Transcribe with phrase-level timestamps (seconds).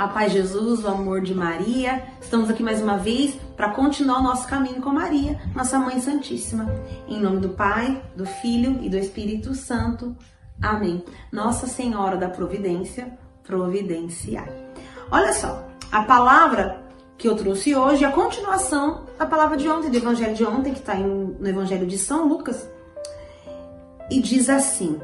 [0.00, 2.02] A paz de Jesus, o amor de Maria.
[2.22, 6.74] Estamos aqui mais uma vez para continuar o nosso caminho com Maria, nossa Mãe Santíssima.
[7.06, 10.16] Em nome do Pai, do Filho e do Espírito Santo.
[10.62, 11.04] Amém.
[11.30, 14.50] Nossa Senhora da Providência, providenciai.
[15.10, 16.82] Olha só, a palavra
[17.18, 20.72] que eu trouxe hoje é a continuação da palavra de ontem, do Evangelho de ontem,
[20.72, 22.66] que está no Evangelho de São Lucas.
[24.10, 24.98] E diz assim,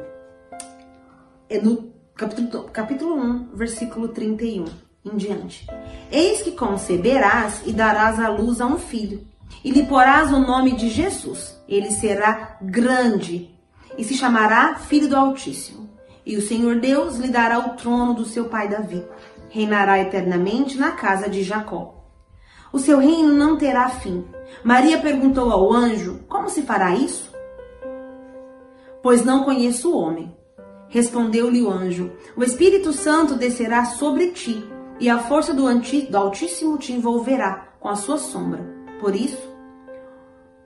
[1.50, 5.66] é no capítulo, capítulo 1, versículo 31 em diante.
[6.10, 9.26] Eis que conceberás e darás à luz a um filho,
[9.64, 11.60] e lhe porás o nome de Jesus.
[11.68, 13.50] Ele será grande
[13.96, 15.88] e se chamará Filho do Altíssimo.
[16.24, 19.04] E o Senhor Deus lhe dará o trono do seu pai Davi.
[19.48, 22.04] Reinará eternamente na casa de Jacó.
[22.72, 24.24] O seu reino não terá fim.
[24.62, 27.32] Maria perguntou ao anjo: Como se fará isso?
[29.02, 30.34] Pois não conheço o homem.
[30.88, 36.78] Respondeu-lhe o anjo: O Espírito Santo descerá sobre ti e a força do, do Altíssimo
[36.78, 38.64] te envolverá com a sua sombra.
[39.00, 39.54] Por isso,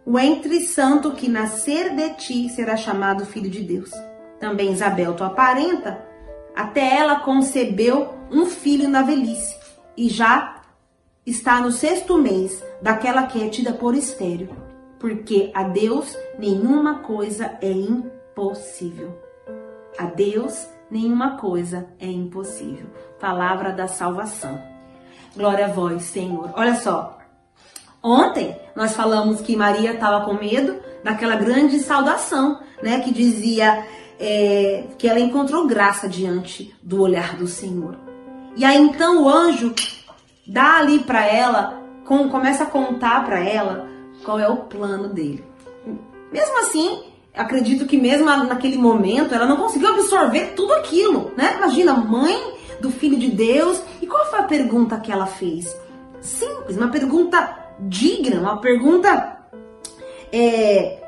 [0.06, 3.90] o entre santo que nascer de ti será chamado filho de Deus.
[4.38, 6.04] Também Isabel, tua parenta,
[6.54, 9.56] até ela concebeu um filho na velhice
[9.96, 10.62] e já
[11.26, 14.50] está no sexto mês daquela que é tida por estéreo,
[14.98, 19.18] porque a Deus nenhuma coisa é impossível.
[19.98, 22.86] A Deus nenhuma coisa é impossível.
[23.20, 24.60] Palavra da salvação.
[25.36, 26.50] Glória a vós, Senhor.
[26.54, 27.18] Olha só.
[28.02, 33.00] Ontem nós falamos que Maria estava com medo daquela grande saudação, né?
[33.00, 33.86] Que dizia
[34.18, 37.96] é, que ela encontrou graça diante do olhar do Senhor.
[38.56, 39.74] E aí então o anjo
[40.46, 43.88] dá ali para ela, com, começa a contar para ela
[44.24, 45.44] qual é o plano dele.
[46.32, 47.02] Mesmo assim,
[47.40, 51.54] acredito que mesmo naquele momento ela não conseguiu absorver tudo aquilo, né?
[51.56, 52.38] Imagina, mãe
[52.80, 53.82] do filho de Deus.
[54.00, 55.76] E qual foi a pergunta que ela fez?
[56.20, 59.38] Simples, uma pergunta digna, uma pergunta.
[60.32, 60.98] É,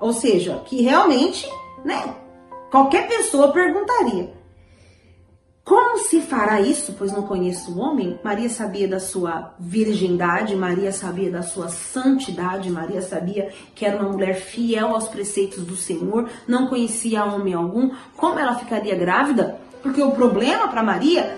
[0.00, 1.48] ou seja, que realmente,
[1.84, 2.14] né?
[2.70, 4.37] Qualquer pessoa perguntaria.
[5.68, 8.18] Como se fará isso, pois não conheço o homem?
[8.24, 14.10] Maria sabia da sua virgindade, Maria sabia da sua santidade, Maria sabia que era uma
[14.10, 17.90] mulher fiel aos preceitos do Senhor, não conhecia homem algum.
[18.16, 19.60] Como ela ficaria grávida?
[19.82, 21.36] Porque o problema para Maria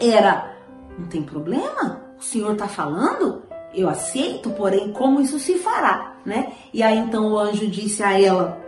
[0.00, 0.54] era:
[0.96, 3.42] não tem problema, o Senhor está falando,
[3.74, 6.52] eu aceito, porém, como isso se fará, né?
[6.72, 8.61] E aí então o anjo disse a ela: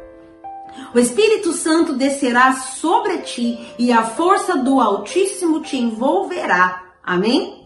[0.94, 6.82] o Espírito Santo descerá sobre ti e a força do Altíssimo te envolverá.
[7.02, 7.64] Amém?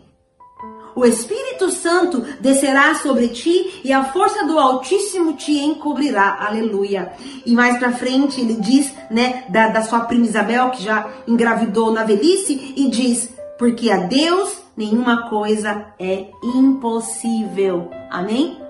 [0.99, 6.39] O Espírito Santo descerá sobre ti e a força do Altíssimo te encobrirá.
[6.41, 7.13] Aleluia.
[7.47, 11.93] E mais pra frente ele diz, né, da, da sua prima Isabel, que já engravidou
[11.93, 17.91] na velhice, e diz: Porque a Deus nenhuma coisa é impossível.
[18.11, 18.68] Amém?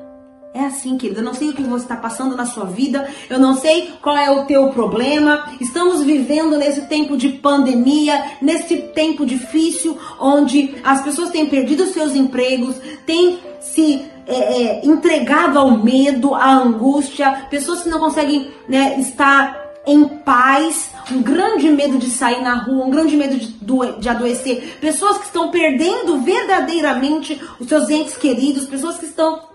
[0.59, 1.21] É assim, querido.
[1.21, 4.17] Eu não sei o que você está passando na sua vida, eu não sei qual
[4.17, 5.53] é o teu problema.
[5.61, 12.13] Estamos vivendo nesse tempo de pandemia, nesse tempo difícil, onde as pessoas têm perdido seus
[12.17, 12.75] empregos,
[13.07, 19.57] têm se é, é, entregado ao medo, à angústia, pessoas que não conseguem né, estar
[19.87, 24.77] em paz, um grande medo de sair na rua, um grande medo de, de adoecer,
[24.81, 29.47] pessoas que estão perdendo verdadeiramente os seus entes queridos, pessoas que estão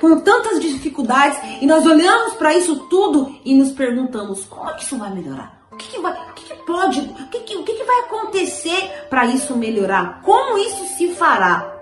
[0.00, 4.82] com tantas dificuldades e nós olhamos para isso tudo e nos perguntamos como é que
[4.82, 5.58] isso vai melhorar?
[5.70, 8.00] O que, que vai, o que, que pode, o que, que, o que, que vai
[8.00, 10.20] acontecer para isso melhorar?
[10.22, 11.77] Como isso se fará?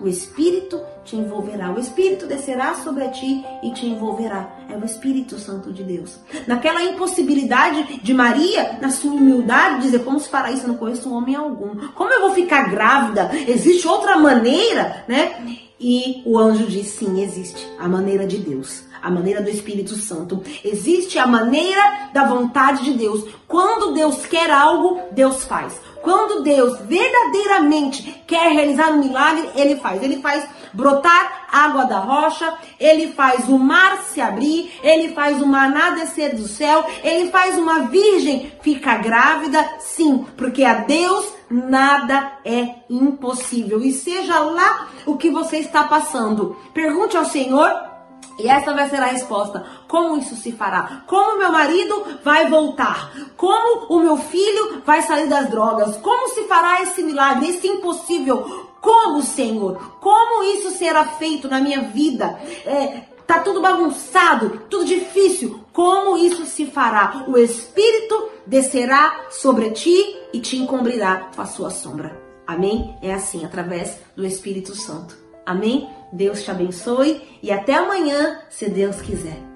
[0.00, 4.48] O Espírito te envolverá, o Espírito descerá sobre ti e te envolverá.
[4.68, 6.18] É o Espírito Santo de Deus.
[6.46, 10.64] Naquela impossibilidade de Maria, na sua humildade, dizer: Como se fará isso?
[10.64, 11.76] Eu não conheço homem algum.
[11.94, 13.30] Como eu vou ficar grávida?
[13.46, 15.60] Existe outra maneira, né?
[15.78, 20.42] E o anjo diz: sim, existe a maneira de Deus, a maneira do Espírito Santo.
[20.64, 23.22] Existe a maneira da vontade de Deus.
[23.46, 25.78] Quando Deus quer algo, Deus faz.
[26.00, 30.02] Quando Deus verdadeiramente quer realizar um milagre, ele faz.
[30.02, 35.46] Ele faz brotar água da rocha, ele faz o mar se abrir, ele faz o
[35.46, 42.32] maná descer do céu, ele faz uma virgem ficar grávida, sim, porque a Deus nada
[42.44, 43.80] é impossível.
[43.82, 47.93] E seja lá o que você está passando, pergunte ao Senhor
[48.38, 49.64] e essa vai ser a resposta.
[49.88, 51.04] Como isso se fará?
[51.06, 53.12] Como meu marido vai voltar?
[53.36, 55.96] Como o meu filho vai sair das drogas?
[55.98, 58.68] Como se fará esse milagre, esse impossível?
[58.80, 59.98] Como, Senhor?
[60.00, 62.38] Como isso será feito na minha vida?
[62.66, 65.64] É, tá tudo bagunçado, tudo difícil.
[65.72, 67.24] Como isso se fará?
[67.28, 72.20] O Espírito descerá sobre ti e te encobrirá com a sua sombra.
[72.46, 72.94] Amém?
[73.00, 75.23] É assim, através do Espírito Santo.
[75.46, 75.88] Amém?
[76.12, 79.53] Deus te abençoe e até amanhã, se Deus quiser.